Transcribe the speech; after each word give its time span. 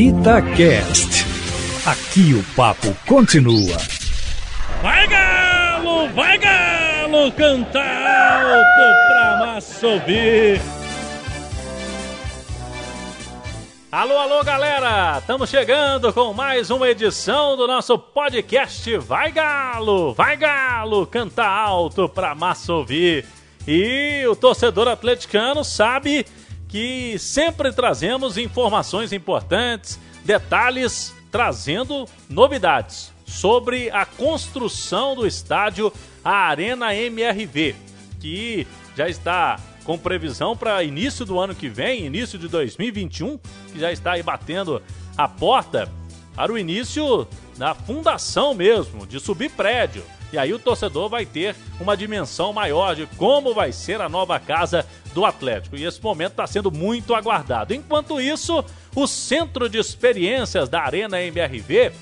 Itacast. 0.00 1.26
Aqui 1.84 2.32
o 2.32 2.42
papo 2.56 2.96
continua. 3.06 3.76
Vai 4.80 5.06
galo, 5.06 6.08
vai 6.14 6.38
galo, 6.38 7.30
canta 7.32 7.80
alto 7.80 9.08
pra 9.08 9.36
massa 9.44 9.86
ouvir. 9.86 10.58
Alô, 13.92 14.16
alô, 14.16 14.42
galera! 14.42 15.18
Estamos 15.18 15.50
chegando 15.50 16.10
com 16.14 16.32
mais 16.32 16.70
uma 16.70 16.88
edição 16.88 17.54
do 17.54 17.66
nosso 17.66 17.98
podcast 17.98 18.96
Vai 18.96 19.30
Galo! 19.30 20.14
Vai 20.14 20.34
Galo! 20.34 21.06
Canta 21.06 21.44
alto 21.44 22.08
pra 22.08 22.34
massa 22.34 22.72
ouvir. 22.72 23.26
E 23.68 24.24
o 24.26 24.34
torcedor 24.34 24.88
atleticano 24.88 25.62
sabe 25.62 26.24
que 26.70 27.18
sempre 27.18 27.72
trazemos 27.72 28.38
informações 28.38 29.12
importantes, 29.12 29.98
detalhes, 30.24 31.12
trazendo 31.30 32.06
novidades 32.28 33.12
sobre 33.26 33.90
a 33.90 34.06
construção 34.06 35.14
do 35.14 35.26
estádio 35.26 35.92
a 36.24 36.48
Arena 36.48 36.94
MRV, 36.94 37.74
que 38.20 38.66
já 38.96 39.08
está 39.08 39.58
com 39.84 39.98
previsão 39.98 40.56
para 40.56 40.84
início 40.84 41.24
do 41.24 41.40
ano 41.40 41.54
que 41.54 41.68
vem, 41.68 42.06
início 42.06 42.38
de 42.38 42.46
2021, 42.46 43.38
que 43.72 43.78
já 43.78 43.90
está 43.90 44.12
aí 44.12 44.22
batendo 44.22 44.80
a 45.16 45.26
porta 45.26 45.90
para 46.36 46.52
o 46.52 46.58
início 46.58 47.26
da 47.60 47.74
fundação 47.74 48.54
mesmo, 48.54 49.06
de 49.06 49.20
subir 49.20 49.50
prédio. 49.50 50.02
E 50.32 50.38
aí 50.38 50.50
o 50.50 50.58
torcedor 50.58 51.10
vai 51.10 51.26
ter 51.26 51.54
uma 51.78 51.94
dimensão 51.94 52.54
maior 52.54 52.96
de 52.96 53.04
como 53.18 53.52
vai 53.52 53.70
ser 53.70 54.00
a 54.00 54.08
nova 54.08 54.40
casa 54.40 54.86
do 55.12 55.26
Atlético. 55.26 55.76
E 55.76 55.84
esse 55.84 56.02
momento 56.02 56.30
está 56.30 56.46
sendo 56.46 56.70
muito 56.72 57.14
aguardado. 57.14 57.74
Enquanto 57.74 58.18
isso, 58.18 58.64
o 58.96 59.06
Centro 59.06 59.68
de 59.68 59.76
Experiências 59.76 60.70
da 60.70 60.80
Arena 60.80 61.20
MRV, 61.20 61.92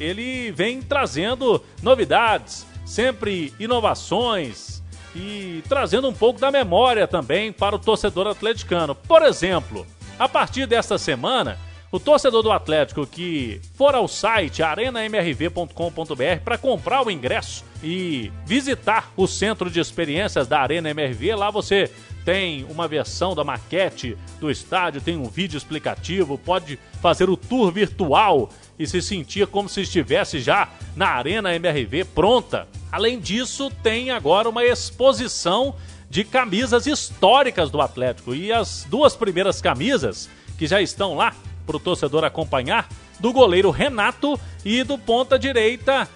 ele 0.00 0.50
vem 0.50 0.82
trazendo 0.82 1.62
novidades, 1.80 2.66
sempre 2.84 3.54
inovações 3.60 4.82
e 5.14 5.62
trazendo 5.68 6.08
um 6.08 6.12
pouco 6.12 6.40
da 6.40 6.50
memória 6.50 7.06
também 7.06 7.52
para 7.52 7.76
o 7.76 7.78
torcedor 7.78 8.26
atleticano. 8.26 8.96
Por 8.96 9.22
exemplo, 9.22 9.86
a 10.18 10.28
partir 10.28 10.66
desta 10.66 10.98
semana, 10.98 11.56
o 11.94 12.00
torcedor 12.00 12.42
do 12.42 12.50
Atlético 12.50 13.06
que 13.06 13.60
for 13.76 13.94
ao 13.94 14.08
site 14.08 14.64
arenamrv.com.br 14.64 16.40
para 16.44 16.58
comprar 16.58 17.06
o 17.06 17.10
ingresso 17.10 17.64
e 17.84 18.32
visitar 18.44 19.12
o 19.16 19.28
centro 19.28 19.70
de 19.70 19.78
experiências 19.78 20.48
da 20.48 20.58
Arena 20.58 20.90
MRV, 20.90 21.36
lá 21.36 21.52
você 21.52 21.88
tem 22.24 22.66
uma 22.68 22.88
versão 22.88 23.32
da 23.32 23.44
maquete 23.44 24.18
do 24.40 24.50
estádio, 24.50 25.00
tem 25.00 25.16
um 25.16 25.28
vídeo 25.28 25.56
explicativo, 25.56 26.36
pode 26.36 26.80
fazer 27.00 27.30
o 27.30 27.36
tour 27.36 27.70
virtual 27.70 28.50
e 28.76 28.88
se 28.88 29.00
sentir 29.00 29.46
como 29.46 29.68
se 29.68 29.82
estivesse 29.82 30.40
já 30.40 30.68
na 30.96 31.10
Arena 31.10 31.54
MRV 31.54 32.06
pronta. 32.06 32.66
Além 32.90 33.20
disso, 33.20 33.70
tem 33.84 34.10
agora 34.10 34.48
uma 34.48 34.64
exposição 34.64 35.76
de 36.10 36.24
camisas 36.24 36.88
históricas 36.88 37.70
do 37.70 37.80
Atlético 37.80 38.34
e 38.34 38.52
as 38.52 38.84
duas 38.90 39.14
primeiras 39.14 39.60
camisas 39.60 40.28
que 40.58 40.66
já 40.66 40.82
estão 40.82 41.14
lá 41.14 41.32
para 41.66 41.76
o 41.76 41.80
torcedor 41.80 42.24
acompanhar, 42.24 42.88
do 43.18 43.32
goleiro 43.32 43.70
Renato 43.70 44.38
e 44.64 44.82
do 44.82 44.98
ponta 44.98 45.38
direita 45.38 46.08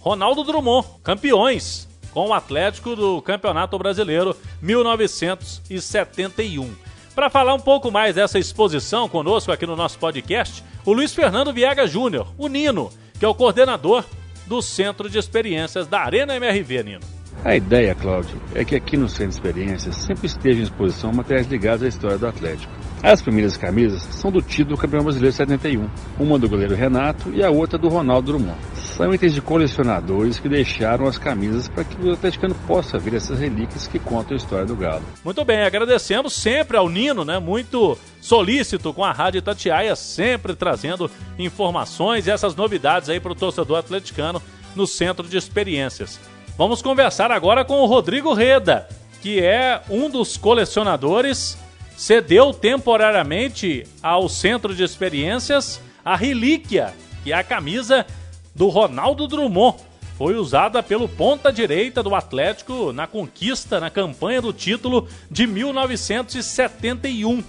Ronaldo 0.00 0.44
Drummond, 0.44 0.86
campeões 1.02 1.88
com 2.12 2.28
o 2.28 2.32
Atlético 2.32 2.96
do 2.96 3.20
Campeonato 3.20 3.76
Brasileiro 3.78 4.34
1971. 4.62 6.74
Para 7.14 7.28
falar 7.28 7.54
um 7.54 7.60
pouco 7.60 7.90
mais 7.90 8.14
dessa 8.14 8.38
exposição 8.38 9.08
conosco 9.08 9.50
aqui 9.50 9.66
no 9.66 9.76
nosso 9.76 9.98
podcast, 9.98 10.62
o 10.84 10.92
Luiz 10.92 11.14
Fernando 11.14 11.52
Viega 11.52 11.86
Júnior, 11.86 12.32
o 12.38 12.48
Nino, 12.48 12.90
que 13.18 13.24
é 13.24 13.28
o 13.28 13.34
coordenador 13.34 14.04
do 14.46 14.62
Centro 14.62 15.10
de 15.10 15.18
Experiências 15.18 15.86
da 15.86 16.00
Arena 16.00 16.36
MRV, 16.36 16.82
Nino. 16.82 17.15
A 17.46 17.54
ideia, 17.54 17.94
Cláudio, 17.94 18.42
é 18.56 18.64
que 18.64 18.74
aqui 18.74 18.96
no 18.96 19.08
Centro 19.08 19.28
de 19.28 19.34
Experiências 19.34 19.94
sempre 19.98 20.26
estejam 20.26 20.62
em 20.62 20.64
exposição 20.64 21.12
materiais 21.12 21.46
ligados 21.46 21.84
à 21.84 21.86
história 21.86 22.18
do 22.18 22.26
Atlético. 22.26 22.72
As 23.00 23.22
primeiras 23.22 23.56
camisas 23.56 24.02
são 24.02 24.32
do 24.32 24.42
título 24.42 24.74
do 24.74 24.80
Campeão 24.82 25.04
Brasileiro 25.04 25.32
71, 25.32 25.88
uma 26.18 26.40
do 26.40 26.48
goleiro 26.48 26.74
Renato 26.74 27.30
e 27.32 27.44
a 27.44 27.48
outra 27.48 27.78
do 27.78 27.88
Ronaldo 27.88 28.32
Drummond. 28.32 28.58
São 28.74 29.14
itens 29.14 29.32
de 29.32 29.40
colecionadores 29.40 30.40
que 30.40 30.48
deixaram 30.48 31.06
as 31.06 31.18
camisas 31.18 31.68
para 31.68 31.84
que 31.84 32.04
o 32.04 32.14
atleticano 32.14 32.56
possa 32.66 32.98
ver 32.98 33.14
essas 33.14 33.38
relíquias 33.38 33.86
que 33.86 34.00
contam 34.00 34.32
a 34.32 34.38
história 34.38 34.66
do 34.66 34.74
Galo. 34.74 35.04
Muito 35.24 35.44
bem, 35.44 35.62
agradecemos 35.62 36.32
sempre 36.32 36.76
ao 36.76 36.88
Nino, 36.88 37.24
né? 37.24 37.38
Muito 37.38 37.96
solícito 38.20 38.92
com 38.92 39.04
a 39.04 39.12
Rádio 39.12 39.40
Tatiaia, 39.40 39.94
sempre 39.94 40.56
trazendo 40.56 41.08
informações 41.38 42.26
e 42.26 42.30
essas 42.32 42.56
novidades 42.56 43.08
aí 43.08 43.20
para 43.20 43.30
o 43.30 43.36
torcedor 43.36 43.78
atleticano 43.78 44.42
no 44.74 44.84
Centro 44.84 45.28
de 45.28 45.36
Experiências. 45.36 46.18
Vamos 46.58 46.80
conversar 46.80 47.30
agora 47.30 47.66
com 47.66 47.82
o 47.82 47.86
Rodrigo 47.86 48.32
Reda, 48.32 48.88
que 49.20 49.40
é 49.40 49.82
um 49.90 50.08
dos 50.08 50.38
colecionadores 50.38 51.58
cedeu 51.94 52.54
temporariamente 52.54 53.86
ao 54.02 54.26
Centro 54.26 54.74
de 54.74 54.82
Experiências 54.82 55.82
a 56.02 56.16
relíquia, 56.16 56.94
que 57.22 57.30
é 57.30 57.36
a 57.36 57.44
camisa 57.44 58.06
do 58.54 58.68
Ronaldo 58.68 59.28
Drummond. 59.28 59.82
Foi 60.16 60.34
usada 60.36 60.82
pelo 60.82 61.06
ponta 61.06 61.52
direita 61.52 62.02
do 62.02 62.14
Atlético 62.14 62.90
na 62.90 63.06
conquista, 63.06 63.78
na 63.78 63.90
campanha 63.90 64.40
do 64.40 64.50
título 64.50 65.06
de 65.30 65.46
1971. 65.46 67.44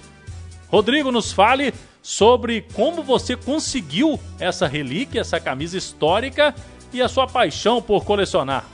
Rodrigo, 0.68 1.14
nos 1.14 1.32
fale 1.32 1.74
sobre 2.02 2.66
como 2.74 3.02
você 3.02 3.38
conseguiu 3.38 4.20
essa 4.38 4.68
relíquia, 4.68 5.22
essa 5.22 5.40
camisa 5.40 5.78
histórica 5.78 6.54
e 6.92 7.02
a 7.02 7.08
sua 7.08 7.26
paixão 7.26 7.82
por 7.82 8.04
colecionar. 8.04 8.66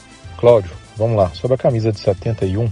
Cláudio, 0.44 0.72
vamos 0.98 1.16
lá. 1.16 1.30
Sobre 1.30 1.56
a 1.56 1.58
camisa 1.58 1.90
de 1.90 2.02
71, 2.02 2.70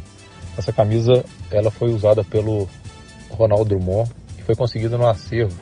essa 0.58 0.74
camisa 0.74 1.24
ela 1.50 1.72
foi 1.72 1.94
usada 1.94 2.22
pelo 2.22 2.68
Ronaldo 3.30 3.64
Drummond, 3.64 4.12
que 4.36 4.44
foi 4.44 4.56
conseguido 4.56 4.98
no 4.98 5.08
acervo 5.08 5.58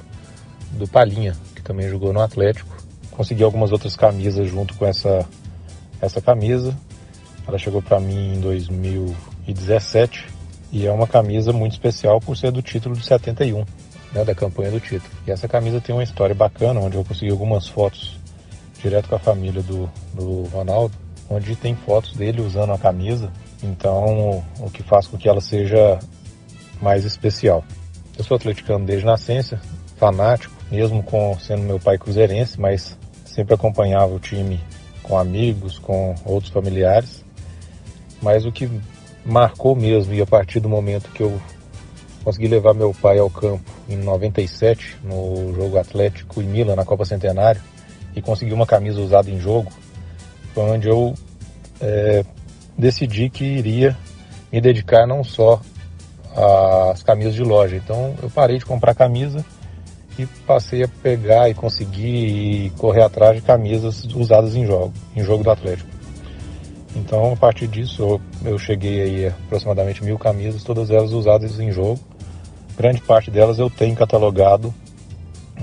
do 0.71 0.87
Palinha, 0.87 1.35
que 1.53 1.61
também 1.61 1.87
jogou 1.87 2.11
no 2.11 2.19
Atlético. 2.19 2.75
Consegui 3.11 3.43
algumas 3.43 3.71
outras 3.71 3.95
camisas 3.95 4.49
junto 4.49 4.73
com 4.73 4.87
essa, 4.87 5.23
essa 6.01 6.19
camisa. 6.19 6.75
Ela 7.47 7.59
chegou 7.59 7.79
para 7.79 7.99
mim 7.99 8.37
em 8.37 8.39
2017 8.39 10.25
e 10.71 10.87
é 10.87 10.91
uma 10.91 11.05
camisa 11.05 11.53
muito 11.53 11.73
especial 11.73 12.19
por 12.19 12.35
ser 12.35 12.51
do 12.51 12.63
título 12.63 12.95
de 12.95 13.05
71, 13.05 13.63
né, 14.13 14.25
da 14.25 14.33
campanha 14.33 14.71
do 14.71 14.79
título. 14.79 15.11
E 15.27 15.31
essa 15.31 15.47
camisa 15.47 15.79
tem 15.79 15.93
uma 15.93 16.01
história 16.01 16.33
bacana, 16.33 16.79
onde 16.79 16.97
eu 16.97 17.05
consegui 17.05 17.29
algumas 17.29 17.67
fotos 17.67 18.17
direto 18.81 19.09
com 19.09 19.15
a 19.15 19.19
família 19.19 19.61
do, 19.61 19.87
do 20.15 20.45
Ronaldo, 20.45 20.95
onde 21.29 21.55
tem 21.55 21.75
fotos 21.75 22.13
dele 22.13 22.41
usando 22.41 22.73
a 22.73 22.77
camisa. 22.77 23.31
Então, 23.61 24.43
o 24.59 24.69
que 24.71 24.81
faz 24.81 25.07
com 25.07 25.17
que 25.17 25.29
ela 25.29 25.41
seja 25.41 25.99
mais 26.81 27.05
especial. 27.05 27.63
Eu 28.17 28.23
sou 28.23 28.35
atleticano 28.35 28.85
desde 28.85 29.05
nascença, 29.05 29.61
fanático, 29.97 30.53
mesmo 30.71 31.03
com 31.03 31.37
sendo 31.39 31.63
meu 31.63 31.79
pai 31.79 31.97
cruzeirense, 31.97 32.59
mas 32.59 32.97
sempre 33.25 33.53
acompanhava 33.53 34.13
o 34.13 34.19
time 34.19 34.59
com 35.03 35.17
amigos, 35.17 35.77
com 35.77 36.15
outros 36.25 36.51
familiares. 36.51 37.23
Mas 38.21 38.45
o 38.45 38.51
que 38.51 38.69
marcou 39.25 39.75
mesmo, 39.75 40.13
e 40.13 40.21
a 40.21 40.25
partir 40.25 40.59
do 40.59 40.69
momento 40.69 41.09
que 41.11 41.23
eu 41.23 41.39
consegui 42.23 42.47
levar 42.47 42.73
meu 42.73 42.93
pai 42.93 43.17
ao 43.19 43.29
campo 43.29 43.63
em 43.87 43.97
97, 43.97 44.97
no 45.03 45.53
jogo 45.55 45.77
Atlético 45.77 46.41
e 46.41 46.45
Milan, 46.45 46.75
na 46.75 46.85
Copa 46.85 47.05
Centenário, 47.05 47.61
e 48.15 48.21
consegui 48.21 48.53
uma 48.53 48.65
camisa 48.65 48.99
usada 48.99 49.29
em 49.29 49.39
jogo, 49.39 49.71
foi 50.53 50.63
onde 50.63 50.87
eu 50.87 51.13
é, 51.81 52.23
decidi 52.77 53.29
que 53.29 53.43
iria 53.43 53.97
me 54.51 54.59
dedicar 54.59 55.05
não 55.05 55.23
só 55.23 55.61
as 56.91 57.03
camisas 57.03 57.33
de 57.33 57.43
loja. 57.43 57.75
Então 57.75 58.15
eu 58.21 58.29
parei 58.29 58.57
de 58.57 58.65
comprar 58.65 58.95
camisa 58.95 59.43
e 60.17 60.25
passei 60.45 60.83
a 60.83 60.87
pegar 60.87 61.49
e 61.49 61.53
conseguir 61.53 62.65
e 62.65 62.69
correr 62.71 63.03
atrás 63.03 63.35
de 63.35 63.41
camisas 63.41 64.03
usadas 64.15 64.55
em 64.55 64.65
jogo, 64.65 64.93
em 65.15 65.23
jogo 65.23 65.43
do 65.43 65.51
Atlético. 65.51 65.89
Então 66.95 67.33
a 67.33 67.35
partir 67.35 67.67
disso 67.67 68.01
eu, 68.01 68.21
eu 68.51 68.57
cheguei 68.57 69.01
aí 69.01 69.27
a 69.27 69.29
aproximadamente 69.29 70.03
mil 70.03 70.17
camisas, 70.17 70.63
todas 70.63 70.89
elas 70.89 71.11
usadas 71.11 71.59
em 71.59 71.71
jogo. 71.71 71.99
Grande 72.77 73.01
parte 73.01 73.29
delas 73.29 73.59
eu 73.59 73.69
tenho 73.69 73.95
catalogado 73.95 74.73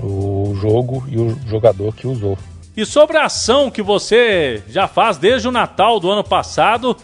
o 0.01 0.53
jogo 0.55 1.03
e 1.07 1.19
o 1.19 1.35
jogador 1.47 1.93
que 1.95 2.07
usou. 2.07 2.37
E 2.77 2.85
sobre 2.85 3.17
a 3.17 3.25
ação 3.25 3.71
que 3.71 3.81
você 3.81 4.61
já 4.69 4.87
faz 4.87 5.17
desde 5.17 5.47
o 5.47 5.51
Natal 5.51 5.99
do 5.99 6.11
ano 6.11 6.23
passado, 6.23 6.95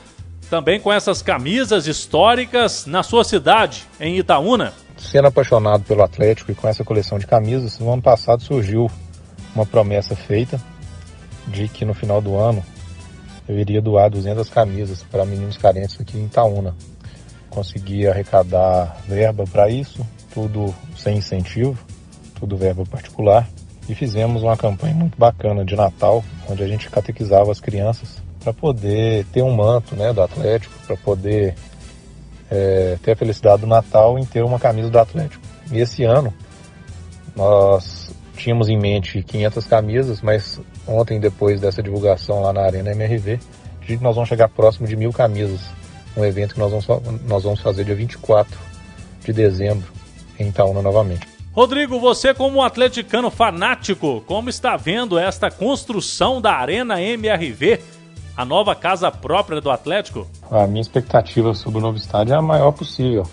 também 0.47 0.79
com 0.79 0.93
essas 0.93 1.23
camisas 1.23 1.87
históricas 1.87 2.85
na 2.85 3.01
sua 3.01 3.23
cidade, 3.23 3.83
em 3.99 4.19
Itaúna. 4.19 4.71
Sendo 4.99 5.29
apaixonado 5.29 5.83
pelo 5.83 6.03
Atlético 6.03 6.51
e 6.51 6.55
com 6.55 6.67
essa 6.67 6.83
coleção 6.83 7.17
de 7.17 7.25
camisas, 7.25 7.79
no 7.79 7.91
ano 7.91 8.03
passado 8.03 8.43
surgiu 8.43 8.87
uma 9.55 9.65
promessa 9.65 10.15
feita 10.15 10.61
de 11.47 11.67
que 11.67 11.83
no 11.83 11.95
final 11.95 12.21
do 12.21 12.37
ano 12.37 12.63
eu 13.47 13.57
iria 13.57 13.81
doar 13.81 14.11
200 14.11 14.47
camisas 14.49 15.01
para 15.01 15.25
meninos 15.25 15.57
carentes 15.57 15.99
aqui 15.99 16.19
em 16.19 16.25
Itaúna. 16.25 16.75
Consegui 17.49 18.07
arrecadar 18.07 18.95
verba 19.07 19.43
para 19.51 19.71
isso, 19.71 20.05
tudo 20.35 20.71
sem 20.95 21.17
incentivo, 21.17 21.83
sou 22.37 22.47
do 22.47 22.55
verbo 22.55 22.85
particular, 22.85 23.49
e 23.87 23.95
fizemos 23.95 24.43
uma 24.43 24.55
campanha 24.55 24.93
muito 24.93 25.17
bacana 25.17 25.65
de 25.65 25.75
Natal, 25.75 26.23
onde 26.49 26.63
a 26.63 26.67
gente 26.67 26.89
catequizava 26.89 27.51
as 27.51 27.59
crianças 27.59 28.21
para 28.43 28.53
poder 28.53 29.25
ter 29.31 29.41
um 29.41 29.53
manto 29.53 29.95
né, 29.95 30.11
do 30.13 30.21
Atlético, 30.21 30.73
para 30.85 30.97
poder 30.97 31.55
é, 32.49 32.97
ter 33.01 33.11
a 33.11 33.15
felicidade 33.15 33.61
do 33.61 33.67
Natal 33.67 34.17
em 34.19 34.25
ter 34.25 34.43
uma 34.43 34.59
camisa 34.59 34.89
do 34.89 34.99
Atlético. 34.99 35.43
E 35.71 35.79
esse 35.79 36.03
ano 36.03 36.33
nós 37.35 38.11
tínhamos 38.35 38.69
em 38.69 38.77
mente 38.77 39.23
500 39.23 39.65
camisas, 39.65 40.21
mas 40.21 40.59
ontem, 40.87 41.19
depois 41.19 41.61
dessa 41.61 41.81
divulgação 41.81 42.41
lá 42.41 42.51
na 42.51 42.61
Arena 42.61 42.91
MRV, 42.91 43.39
que 43.81 43.97
nós 43.97 44.15
vamos 44.15 44.29
chegar 44.29 44.49
próximo 44.49 44.87
de 44.87 44.95
mil 44.95 45.11
camisas. 45.11 45.61
Um 46.15 46.23
evento 46.23 46.53
que 46.53 46.59
nós 46.59 46.69
vamos, 46.69 46.87
nós 47.27 47.43
vamos 47.43 47.59
fazer 47.59 47.83
dia 47.83 47.95
24 47.95 48.55
de 49.25 49.33
dezembro 49.33 49.91
em 50.39 50.49
Itaúna 50.49 50.81
novamente. 50.81 51.32
Rodrigo, 51.53 51.99
você 51.99 52.33
como 52.33 52.63
atleticano 52.63 53.29
fanático, 53.29 54.23
como 54.25 54.49
está 54.49 54.75
vendo 54.75 55.19
esta 55.19 55.51
construção 55.51 56.41
da 56.41 56.53
Arena 56.53 56.99
MRV, 56.99 57.79
a 58.35 58.43
nova 58.43 58.73
casa 58.73 59.11
própria 59.11 59.61
do 59.61 59.69
Atlético? 59.69 60.27
A 60.49 60.65
minha 60.65 60.81
expectativa 60.81 61.53
sobre 61.53 61.77
o 61.77 61.81
novo 61.81 61.95
estádio 61.95 62.33
é 62.33 62.37
a 62.37 62.41
maior 62.41 62.71
possível. 62.71 63.23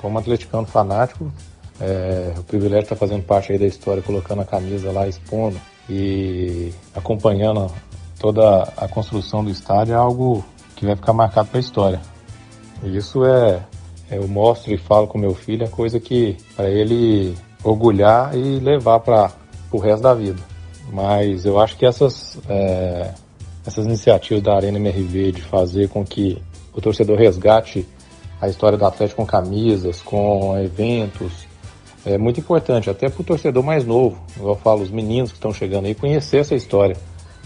Como 0.00 0.16
atleticano 0.16 0.64
fanático, 0.64 1.32
é, 1.80 2.32
o 2.38 2.44
privilégio 2.44 2.84
estar 2.84 2.94
fazendo 2.94 3.24
parte 3.24 3.50
aí 3.50 3.58
da 3.58 3.66
história, 3.66 4.00
colocando 4.04 4.42
a 4.42 4.44
camisa 4.44 4.92
lá, 4.92 5.08
expondo 5.08 5.60
e 5.90 6.72
acompanhando 6.94 7.72
toda 8.20 8.72
a 8.76 8.86
construção 8.86 9.44
do 9.44 9.50
estádio 9.50 9.94
é 9.94 9.96
algo 9.96 10.44
que 10.76 10.86
vai 10.86 10.94
ficar 10.94 11.12
marcado 11.12 11.48
para 11.48 11.58
a 11.58 11.60
história. 11.60 12.00
Isso 12.84 13.24
é, 13.24 13.64
é, 14.08 14.18
eu 14.18 14.28
mostro 14.28 14.72
e 14.72 14.78
falo 14.78 15.08
com 15.08 15.18
meu 15.18 15.34
filho, 15.34 15.64
é 15.64 15.68
coisa 15.68 15.98
que 15.98 16.36
para 16.54 16.70
ele 16.70 17.36
orgulhar 17.64 18.36
e 18.36 18.60
levar 18.60 19.00
para 19.00 19.32
o 19.72 19.78
resto 19.78 20.02
da 20.02 20.14
vida. 20.14 20.40
Mas 20.92 21.44
eu 21.44 21.58
acho 21.58 21.76
que 21.76 21.86
essas, 21.86 22.38
é, 22.48 23.10
essas 23.66 23.86
iniciativas 23.86 24.42
da 24.42 24.54
Arena 24.54 24.78
MRV 24.78 25.32
de 25.32 25.42
fazer 25.42 25.88
com 25.88 26.04
que 26.04 26.40
o 26.72 26.80
torcedor 26.80 27.18
resgate 27.18 27.86
a 28.40 28.48
história 28.48 28.76
do 28.76 28.84
Atlético 28.84 29.22
com 29.22 29.26
camisas, 29.26 30.02
com 30.02 30.56
eventos, 30.58 31.46
é 32.04 32.18
muito 32.18 32.38
importante, 32.38 32.90
até 32.90 33.08
para 33.08 33.22
o 33.22 33.24
torcedor 33.24 33.62
mais 33.62 33.84
novo, 33.86 34.18
eu 34.38 34.54
falo, 34.56 34.82
os 34.82 34.90
meninos 34.90 35.30
que 35.30 35.38
estão 35.38 35.54
chegando 35.54 35.86
aí, 35.86 35.94
conhecer 35.94 36.38
essa 36.38 36.54
história 36.54 36.96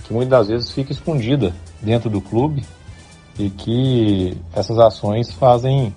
que 0.09 0.13
muitas 0.13 0.31
das 0.31 0.49
vezes 0.49 0.71
fica 0.73 0.91
escondida 0.91 1.55
dentro 1.81 2.11
do 2.11 2.21
clube 2.21 2.65
e 3.39 3.51
que 3.51 4.37
essas 4.53 4.79
ações 4.79 5.31
fazem 5.33 5.95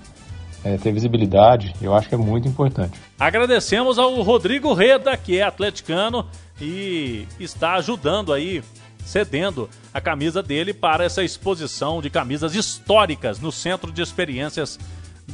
é, 0.63 0.77
ter 0.77 0.91
visibilidade, 0.91 1.75
eu 1.81 1.95
acho 1.95 2.07
que 2.07 2.15
é 2.15 2.17
muito 2.17 2.47
importante. 2.47 2.99
Agradecemos 3.19 3.97
ao 3.97 4.21
Rodrigo 4.21 4.73
Reda, 4.73 5.15
que 5.17 5.37
é 5.37 5.43
atleticano 5.43 6.27
e 6.59 7.27
está 7.39 7.73
ajudando 7.75 8.31
aí, 8.31 8.63
cedendo 9.03 9.69
a 9.93 9.99
camisa 9.99 10.43
dele 10.43 10.73
para 10.73 11.03
essa 11.03 11.23
exposição 11.23 12.01
de 12.01 12.09
camisas 12.09 12.55
históricas 12.55 13.39
no 13.39 13.51
Centro 13.51 13.91
de 13.91 14.01
Experiências 14.01 14.79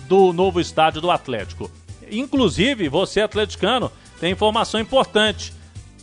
do 0.08 0.32
novo 0.32 0.60
estádio 0.60 1.02
do 1.02 1.12
Atlético. 1.12 1.70
Inclusive, 2.10 2.88
você 2.88 3.22
atleticano, 3.22 3.92
tem 4.20 4.32
informação 4.32 4.80
importante. 4.80 5.54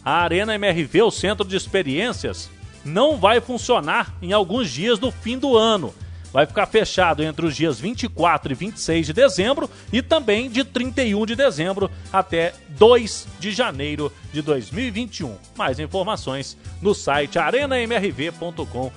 A 0.05 0.23
Arena 0.23 0.55
MRV, 0.55 1.03
o 1.03 1.11
Centro 1.11 1.49
de 1.49 1.56
Experiências, 1.56 2.50
não 2.85 3.17
vai 3.17 3.41
funcionar 3.41 4.15
em 4.20 4.32
alguns 4.32 4.70
dias 4.70 4.99
do 4.99 5.11
fim 5.11 5.38
do 5.38 5.56
ano. 5.56 5.94
Vai 6.35 6.47
ficar 6.47 6.67
fechado 6.67 7.23
entre 7.23 7.47
os 7.47 7.55
dias 7.55 7.79
24 7.79 8.51
e 8.51 8.57
26 8.57 9.07
de 9.07 9.13
dezembro 9.13 9.71
e 9.93 10.03
também 10.03 10.51
de 10.51 10.65
31 10.65 11.25
de 11.25 11.37
dezembro 11.37 11.89
até 12.13 12.53
2 12.71 13.29
de 13.39 13.53
janeiro 13.53 14.13
de 14.33 14.43
2021. 14.43 15.37
Mais 15.57 15.79
informações 15.79 16.59
no 16.83 16.93
site 16.93 17.39
arenamrv.com.br. 17.39 18.91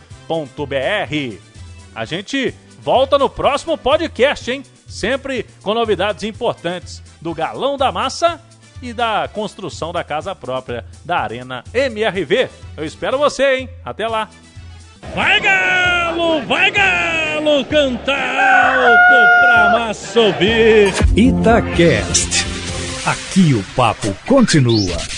A 1.94 2.06
gente 2.06 2.56
volta 2.82 3.20
no 3.20 3.30
próximo 3.30 3.78
podcast, 3.78 4.50
hein? 4.50 4.64
Sempre 4.88 5.46
com 5.62 5.76
novidades 5.76 6.24
importantes 6.24 7.04
do 7.22 7.36
Galão 7.36 7.78
da 7.78 7.92
Massa 7.92 8.42
e 8.82 8.94
da 8.94 9.30
construção 9.32 9.94
da 9.94 10.04
casa 10.04 10.34
própria 10.34 10.84
da 11.06 11.20
Arena 11.20 11.64
MRV. 11.72 12.50
Eu 12.76 12.84
espero 12.84 13.20
você, 13.20 13.58
hein? 13.58 13.70
Até 13.86 14.08
lá! 14.08 14.28
Vai 15.14 15.40
Galo, 15.40 16.42
vai 16.46 16.72
Galo, 16.72 17.27
cantar 17.70 18.76
alto 18.76 19.42
pra 19.42 19.80
massa 19.80 20.08
subir. 20.14 20.94
Itacast. 21.16 22.46
Aqui 23.06 23.54
o 23.54 23.64
papo 23.76 24.16
continua. 24.26 25.17